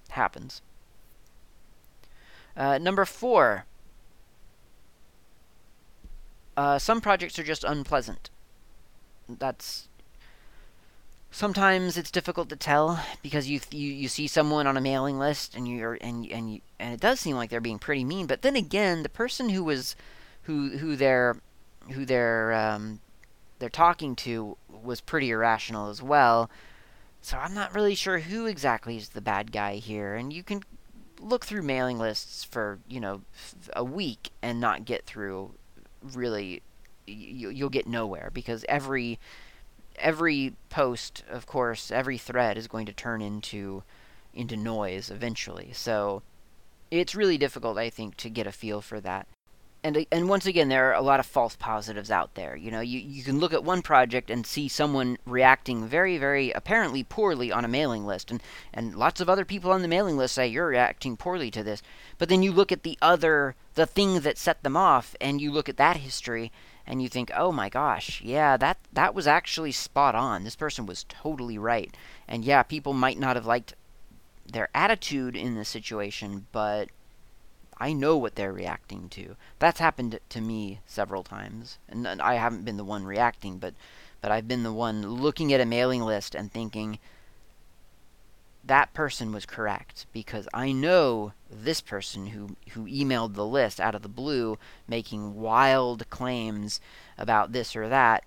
[0.10, 0.62] Happens.
[2.56, 3.65] Uh, number four,
[6.58, 8.30] uh, some projects are just unpleasant.
[9.28, 9.88] That's
[11.32, 15.56] sometimes it's difficult to tell because you you, you see someone on a mailing list
[15.56, 18.28] and you're and and you, and it does seem like they're being pretty mean.
[18.28, 19.96] But then again, the person who was
[20.44, 21.38] who who they're
[21.91, 23.02] who they're um,
[23.60, 26.50] they're talking to was pretty irrational as well.
[27.22, 30.15] So I'm not really sure who exactly is the bad guy here.
[30.15, 30.62] And you can
[31.20, 33.22] look through mailing lists for you know
[33.74, 35.56] a week and not get through
[36.13, 36.62] really
[37.08, 39.20] you, you'll get nowhere because every
[39.98, 43.84] every post, of course, every thread is going to turn into
[44.34, 45.72] into noise eventually.
[45.74, 46.22] So
[46.91, 49.28] it's really difficult, I think, to get a feel for that
[49.86, 52.56] and uh, and once again, there are a lot of false positives out there.
[52.56, 56.52] You know, you, you can look at one project and see someone reacting very, very
[56.52, 58.41] apparently poorly on a mailing list, and,
[58.74, 61.84] and lots of other people on the mailing list say you're reacting poorly to this.
[62.17, 65.52] But then you look at the other, the thing that set them off, and you
[65.52, 66.52] look at that history,
[66.88, 70.43] and you think, oh my gosh, yeah, that that was actually spot on.
[70.43, 71.95] This person was totally right,
[72.28, 73.76] and yeah, people might not have liked
[74.52, 76.89] their attitude in this situation, but
[77.78, 79.36] I know what they're reacting to.
[79.60, 83.74] That's happened to me several times, and I haven't been the one reacting, but
[84.22, 87.00] but I've been the one looking at a mailing list and thinking
[88.64, 93.94] that person was correct because I know this person who who emailed the list out
[93.94, 94.58] of the blue
[94.88, 96.80] making wild claims
[97.18, 98.24] about this or that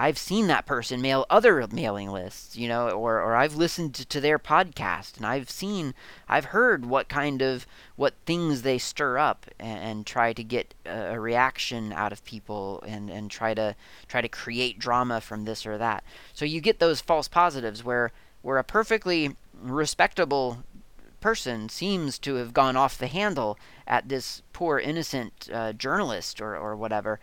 [0.00, 4.20] I've seen that person mail other mailing lists, you know, or, or I've listened to,
[4.20, 5.92] their podcast and I've seen,
[6.28, 10.72] I've heard what kind of, what things they stir up and, and try to get
[10.86, 13.74] a, a, reaction out of people and, and try to,
[14.06, 16.04] try to create drama from this or that.
[16.32, 20.62] So you get those false positives where, where a perfectly respectable
[21.20, 26.56] person seems to have gone off the handle at this poor innocent uh, journalist or,
[26.56, 27.18] or whatever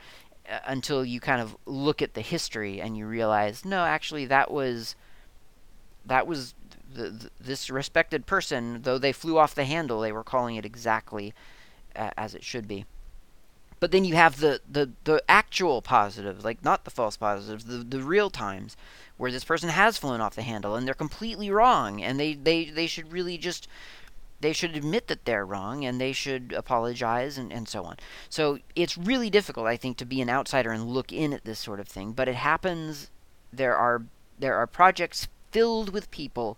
[0.66, 4.96] until you kind of look at the history and you realize, no, actually, that was
[6.06, 6.54] that was
[6.94, 10.66] the, the, this respected person, though they flew off the handle, they were calling it
[10.66, 11.34] exactly
[11.96, 12.86] uh, as it should be.
[13.80, 17.78] But then you have the, the, the actual positives, like not the false positives, the,
[17.78, 18.78] the real times
[19.18, 22.66] where this person has flown off the handle and they're completely wrong and they, they,
[22.66, 23.68] they should really just
[24.42, 27.98] they should admit that they're wrong and they should apologize and, and so on.
[28.30, 31.60] So it's really difficult, I think, to be an outsider and look in at this
[31.60, 32.12] sort of thing.
[32.12, 33.10] But it happens.
[33.52, 34.04] There are
[34.38, 36.58] there are projects filled with people,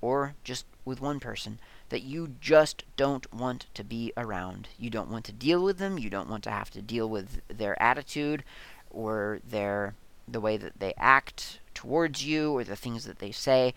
[0.00, 4.68] or just with one person, that you just don't want to be around.
[4.78, 5.98] You don't want to deal with them.
[5.98, 8.42] You don't want to have to deal with their attitude
[8.90, 9.94] or their
[10.26, 13.74] the way that they act towards you or the things that they say.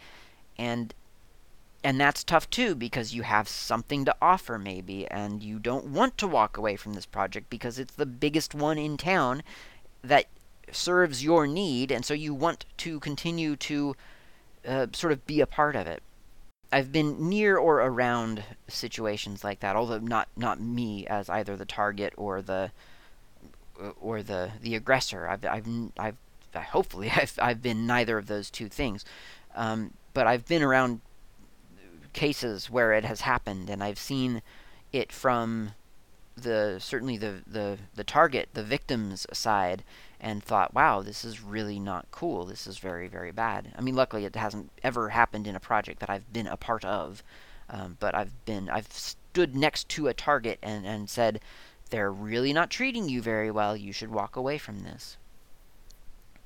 [0.58, 0.94] And
[1.86, 6.18] and that's tough too because you have something to offer maybe and you don't want
[6.18, 9.44] to walk away from this project because it's the biggest one in town
[10.04, 10.26] that
[10.72, 13.96] serves your need and so you want to continue to
[14.68, 16.02] uh, sort of be a part of it.
[16.72, 21.66] I've been near or around situations like that although not not me as either the
[21.66, 22.72] target or the
[24.02, 25.28] or the the aggressor.
[25.28, 25.68] I've i've
[26.00, 26.18] i've
[26.56, 29.06] hopefully i've i've been neither of those two things.
[29.56, 31.02] Um, but i've been around
[32.16, 34.42] cases where it has happened, and I've seen
[34.92, 35.74] it from
[36.36, 39.84] the certainly the the the target, the victim's side,
[40.20, 42.46] and thought, "Wow, this is really not cool.
[42.46, 46.00] This is very very bad." I mean, luckily it hasn't ever happened in a project
[46.00, 47.22] that I've been a part of,
[47.70, 51.42] um, but I've been I've stood next to a target and and said,
[51.90, 53.76] "They're really not treating you very well.
[53.78, 55.18] You should walk away from this."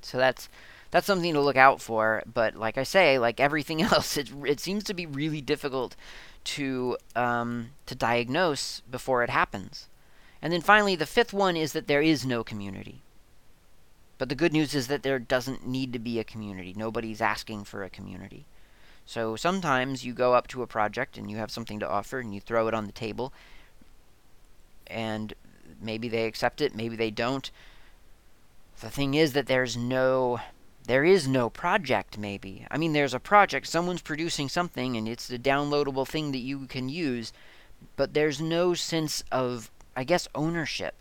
[0.02, 0.48] So that's
[0.90, 2.22] that's something to look out for.
[2.32, 5.96] But like I say, like everything else, it it seems to be really difficult
[6.44, 9.88] to um, to diagnose before it happens.
[10.42, 13.02] And then finally, the fifth one is that there is no community.
[14.16, 16.74] But the good news is that there doesn't need to be a community.
[16.76, 18.46] Nobody's asking for a community.
[19.06, 22.34] So sometimes you go up to a project and you have something to offer and
[22.34, 23.32] you throw it on the table.
[24.86, 25.34] And
[25.80, 27.50] maybe they accept it, maybe they don't.
[28.80, 30.40] The thing is that there's no
[30.90, 32.66] there is no project, maybe.
[32.68, 36.66] I mean, there's a project, someone's producing something, and it's a downloadable thing that you
[36.66, 37.32] can use,
[37.94, 40.96] but there's no sense of, I guess, ownership.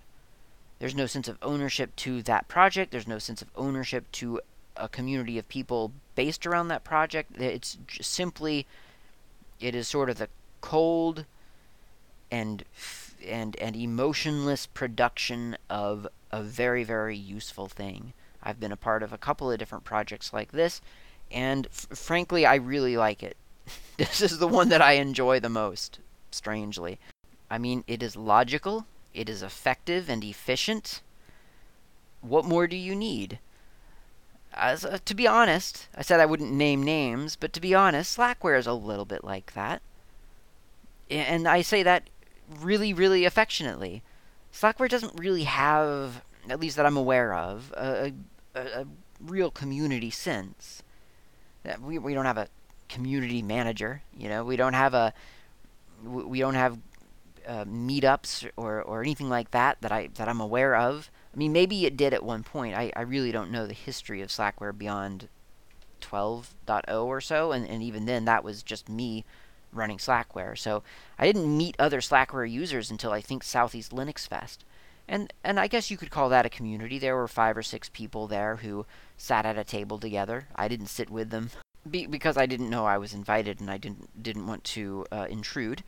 [0.78, 4.39] There's no sense of ownership to that project, there's no sense of ownership to
[4.78, 7.41] a community of people based around that project.
[7.41, 8.67] It's simply,
[9.60, 10.30] it is sort of the
[10.62, 11.25] cold
[12.30, 12.63] and
[13.28, 18.13] and and emotionless production of a very very useful thing.
[18.41, 20.82] I've been a part of a couple of different projects like this,
[21.32, 23.38] and f- frankly, I really like it.
[23.97, 25.99] this is the one that I enjoy the most,
[26.32, 26.99] strangely.
[27.49, 31.02] I mean, it is logical, it is effective and efficient.
[32.21, 33.39] What more do you need?
[34.54, 38.17] As, uh, to be honest, I said I wouldn't name names, but to be honest,
[38.17, 39.82] Slackware is a little bit like that.
[41.10, 42.10] And I say that
[42.60, 44.04] really, really affectionately.
[44.54, 48.13] Slackware doesn't really have at least that I'm aware of, a,
[48.55, 48.85] a, a
[49.19, 50.83] real community sense.
[51.81, 52.47] We, we don't have a
[52.88, 55.13] community manager, you know, we don't have a
[56.03, 56.79] we don't have
[57.47, 61.12] uh, meetups or, or anything like that that I that I'm aware of.
[61.33, 62.75] I mean, maybe it did at one point.
[62.75, 65.27] I, I really don't know the history of Slackware beyond
[66.01, 69.25] 12.0 or so, and, and even then, that was just me
[69.71, 70.57] running Slackware.
[70.57, 70.81] So
[71.19, 74.65] I didn't meet other Slackware users until I think Southeast Linux Fest
[75.10, 77.00] and and I guess you could call that a community.
[77.00, 78.86] There were five or six people there who
[79.17, 80.48] sat at a table together.
[80.56, 81.50] I didn't sit with them
[81.89, 85.28] be, because I didn't know I was invited and I didn't didn't want to uh,
[85.30, 85.84] intrude.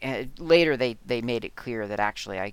[0.00, 2.52] And later, they they made it clear that actually I,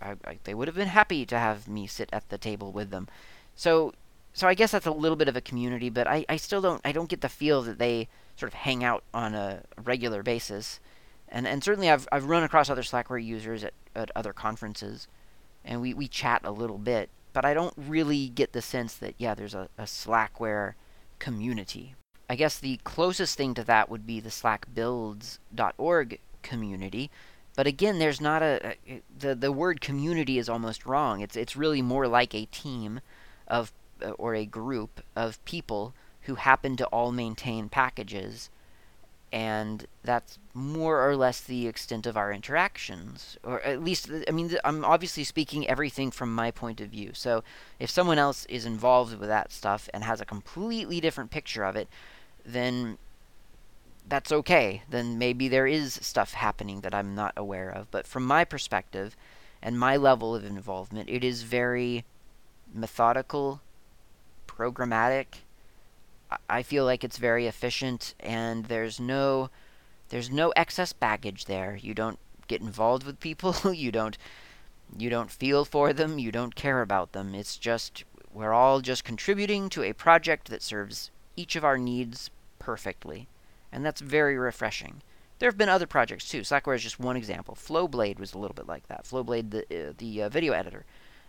[0.00, 2.90] I, I they would have been happy to have me sit at the table with
[2.90, 3.08] them.
[3.54, 3.92] So
[4.32, 6.80] so I guess that's a little bit of a community, but I, I still don't
[6.84, 10.80] I don't get the feel that they sort of hang out on a regular basis.
[11.30, 15.08] And and certainly I've I've run across other Slackware users at, at other conferences
[15.68, 19.14] and we, we chat a little bit, but I don't really get the sense that,
[19.18, 20.72] yeah, there's a, a Slackware
[21.18, 21.94] community.
[22.28, 27.10] I guess the closest thing to that would be the slackbuilds.org community,
[27.56, 31.20] but again, there's not a, a, the the word community is almost wrong.
[31.20, 33.00] It's it's really more like a team
[33.48, 38.50] of uh, or a group of people who happen to all maintain packages
[39.30, 44.56] and that's more or less the extent of our interactions or at least i mean
[44.64, 47.44] i'm obviously speaking everything from my point of view so
[47.78, 51.76] if someone else is involved with that stuff and has a completely different picture of
[51.76, 51.88] it
[52.44, 52.96] then
[54.08, 58.24] that's okay then maybe there is stuff happening that i'm not aware of but from
[58.24, 59.14] my perspective
[59.62, 62.04] and my level of involvement, it is very
[62.72, 63.60] methodical,
[64.46, 65.26] programmatic.
[66.48, 69.50] I feel like it's very efficient and there's no
[70.10, 71.76] there's no excess baggage there.
[71.80, 74.18] You don't get involved with people, you don't
[74.96, 77.34] you don't feel for them, you don't care about them.
[77.34, 82.30] It's just we're all just contributing to a project that serves each of our needs
[82.58, 83.28] perfectly.
[83.70, 85.02] And that's very refreshing.
[85.38, 86.40] There have been other projects too.
[86.40, 87.54] Slackware is just one example.
[87.54, 89.04] Flowblade was a little bit like that.
[89.04, 90.84] Flowblade, the uh, the uh, video editor.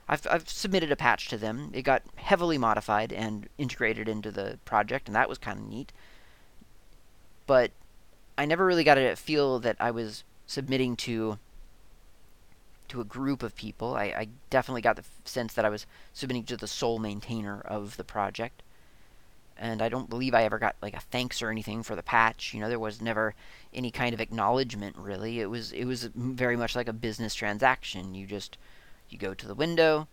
[0.10, 1.72] I've I've submitted a patch to them.
[1.74, 5.94] It got heavily modified and integrated into the project, and that was kind of neat.
[7.46, 7.72] But
[8.38, 11.40] I never really got a feel that I was submitting to
[12.90, 13.96] to a group of people.
[13.96, 17.98] I, I definitely got the sense that I was submitting to the sole maintainer of
[17.98, 18.64] the project
[19.60, 22.54] and I don't believe I ever got like a thanks or anything for the patch.
[22.54, 23.36] You know, there was never
[23.74, 25.40] any kind of acknowledgement really.
[25.40, 28.16] It was it was very much like a business transaction.
[28.16, 28.58] You just
[29.10, 30.08] you go to the window,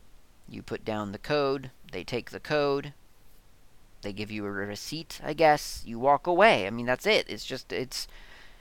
[0.48, 2.92] you put down the code, they take the code,
[4.02, 5.82] they give you a receipt, I guess.
[5.84, 6.66] You walk away.
[6.66, 7.26] I mean, that's it.
[7.28, 8.06] It's just it's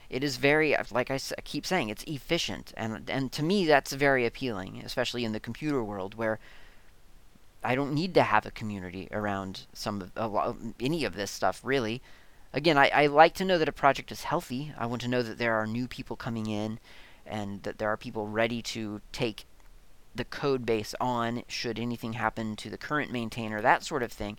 [0.08, 4.26] it is very like I keep saying, it's efficient and and to me that's very
[4.26, 6.38] appealing, especially in the computer world where
[7.62, 11.30] I don't need to have a community around some of a lot, any of this
[11.30, 12.02] stuff really.
[12.52, 14.72] Again, I, I like to know that a project is healthy.
[14.78, 16.78] I want to know that there are new people coming in
[17.26, 19.46] and that there are people ready to take
[20.16, 24.38] the code base on should anything happen to the current maintainer, that sort of thing.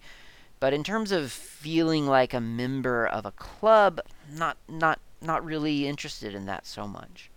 [0.59, 4.01] But in terms of feeling like a member of a club,
[4.31, 7.29] not not not really interested in that so much.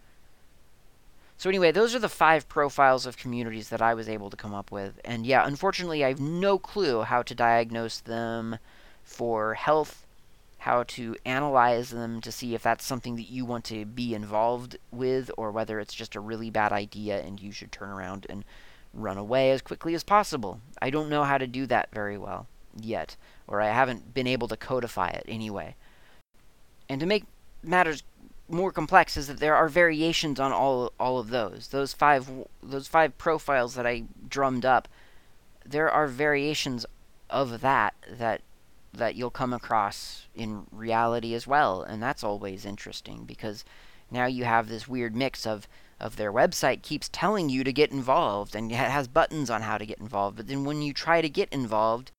[1.37, 4.53] So anyway, those are the five profiles of communities that I was able to come
[4.53, 5.01] up with.
[5.07, 8.59] And yeah, unfortunately, I have no clue how to diagnose them
[9.03, 10.07] for health,
[10.61, 14.77] how to analyze them to see if that's something that you want to be involved
[14.91, 18.45] with or whether it's just a really bad idea and you should turn around and
[18.93, 20.61] run away as quickly as possible.
[20.83, 22.47] I don't know how to do that very well
[22.79, 25.77] yet, or I haven't been able to codify it anyway.
[26.91, 27.25] And to make
[27.63, 28.03] matters
[28.47, 31.69] more complex is that there are variations on all all of those.
[31.69, 32.31] Those five
[32.63, 34.89] those five profiles that I drummed up,
[35.65, 36.85] there are variations
[37.31, 38.43] of that that
[38.93, 43.65] that you'll come across in reality as well, and that's always interesting because
[44.11, 45.69] now you have this weird mix of
[46.01, 49.85] of their website keeps telling you to get involved and has buttons on how to
[49.85, 52.11] get involved, but then when you try to get involved,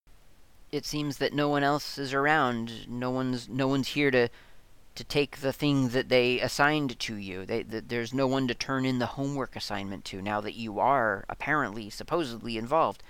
[0.72, 2.88] it seems that no one else is around.
[2.88, 4.30] No one's no one's here to
[4.94, 7.46] to take the thing that they assigned to you.
[7.46, 11.24] They, there's no one to turn in the homework assignment to now that you are
[11.30, 13.02] apparently, supposedly involved.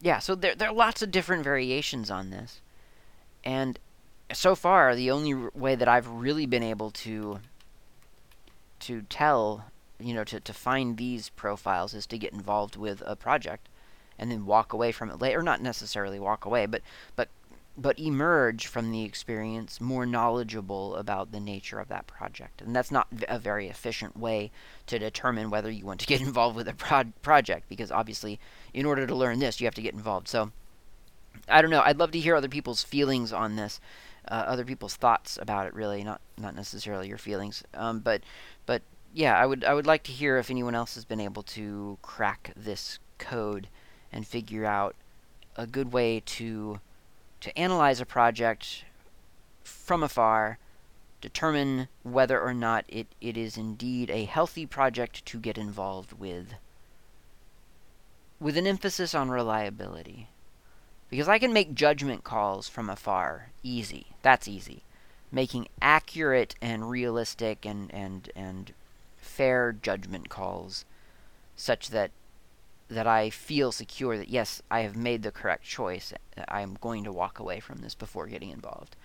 [0.00, 2.60] Yeah, so there, there are lots of different variations on this.
[3.44, 3.78] And
[4.32, 7.40] so far, the only way that I've really been able to
[8.80, 9.66] to tell,
[10.00, 13.68] you know, to, to find these profiles is to get involved with a project
[14.18, 15.38] and then walk away from it later.
[15.40, 16.82] Or not necessarily walk away, but
[17.16, 17.28] but
[17.76, 22.60] but emerge from the experience more knowledgeable about the nature of that project.
[22.60, 24.50] And that's not a very efficient way
[24.86, 28.38] to determine whether you want to get involved with a pro- project, because obviously,
[28.74, 30.28] in order to learn this, you have to get involved.
[30.28, 30.52] So,
[31.48, 31.82] I don't know.
[31.82, 33.80] I'd love to hear other people's feelings on this,
[34.28, 35.74] uh, other people's thoughts about it.
[35.74, 38.22] Really, not not necessarily your feelings, um, but
[38.66, 38.82] but
[39.12, 41.98] yeah, I would I would like to hear if anyone else has been able to
[42.02, 43.68] crack this code
[44.12, 44.94] and figure out
[45.56, 46.80] a good way to
[47.40, 48.84] to analyze a project
[49.64, 50.58] from afar,
[51.20, 56.54] determine whether or not it, it is indeed a healthy project to get involved with,
[58.38, 60.28] with an emphasis on reliability.
[61.12, 63.50] Because I can make judgment calls from afar.
[63.62, 64.06] Easy.
[64.22, 64.82] That's easy.
[65.30, 68.72] Making accurate and realistic and, and, and
[69.18, 70.86] fair judgment calls
[71.54, 72.12] such that
[72.88, 76.14] that I feel secure that yes, I have made the correct choice.
[76.48, 78.96] I am going to walk away from this before getting involved,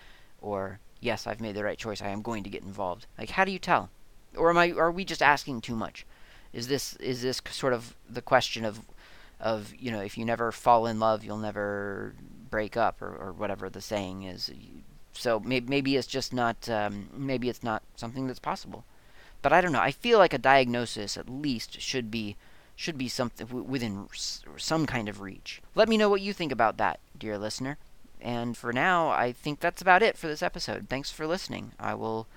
[0.42, 2.02] or yes, I've made the right choice.
[2.02, 3.06] I am going to get involved.
[3.18, 3.90] Like, how do you tell?
[4.34, 4.72] Or am I?
[4.72, 6.06] Are we just asking too much?
[6.54, 8.80] Is this is this sort of the question of
[9.40, 12.14] of you know if you never fall in love, you'll never
[12.50, 14.52] break up, or, or whatever the saying is.
[15.14, 18.84] So maybe maybe it's just not um, maybe it's not something that's possible.
[19.42, 19.80] But I don't know.
[19.80, 22.36] I feel like a diagnosis at least should be
[22.76, 24.08] should be something within
[24.58, 25.62] some kind of reach.
[25.74, 27.78] Let me know what you think about that, dear listener.
[28.22, 30.88] And for now, I think that's about it for this episode.
[30.90, 31.72] Thanks for listening.
[31.80, 32.28] I will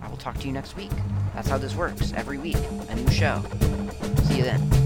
[0.00, 0.90] I will talk to you next week.
[1.34, 2.12] That's how this works.
[2.14, 2.58] Every week,
[2.88, 3.42] a new show.
[4.24, 4.85] See you then.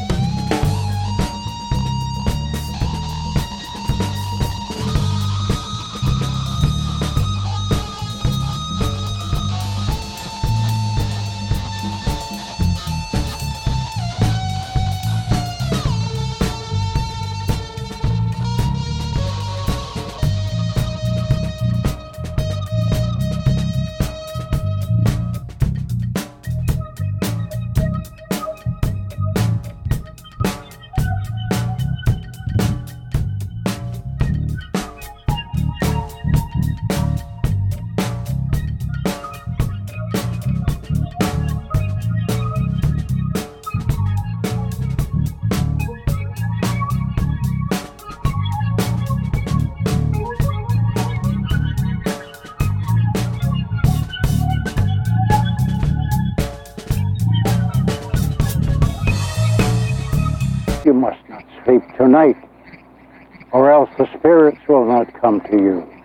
[65.31, 65.90] Come to you.